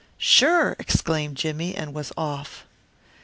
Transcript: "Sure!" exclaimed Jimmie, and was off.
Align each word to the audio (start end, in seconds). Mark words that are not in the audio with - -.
"Sure!" 0.17 0.75
exclaimed 0.79 1.37
Jimmie, 1.37 1.75
and 1.75 1.93
was 1.93 2.11
off. 2.17 2.65